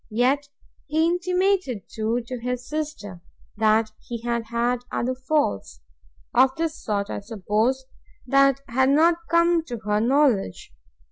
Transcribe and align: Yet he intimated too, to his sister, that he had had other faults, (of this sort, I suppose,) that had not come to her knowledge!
Yet 0.09 0.49
he 0.87 1.05
intimated 1.05 1.83
too, 1.87 2.21
to 2.25 2.39
his 2.39 2.67
sister, 2.67 3.21
that 3.55 3.91
he 3.99 4.23
had 4.23 4.45
had 4.45 4.79
other 4.91 5.13
faults, 5.13 5.79
(of 6.33 6.55
this 6.55 6.75
sort, 6.83 7.11
I 7.11 7.19
suppose,) 7.19 7.85
that 8.25 8.61
had 8.67 8.89
not 8.89 9.17
come 9.29 9.63
to 9.65 9.77
her 9.85 10.01
knowledge! 10.01 10.73